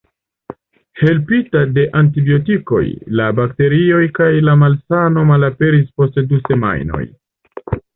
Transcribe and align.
Helpita 1.01 1.61
de 1.75 1.83
antibiotikoj, 1.99 2.83
la 3.21 3.29
bakterioj 3.43 4.03
kaj 4.19 4.33
la 4.49 4.59
malsano 4.67 5.31
malaperis 5.37 5.89
post 6.01 6.23
du 6.33 6.47
semajnoj. 6.53 7.09